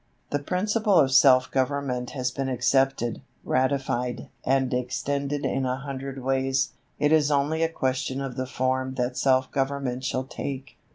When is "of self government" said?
0.99-2.09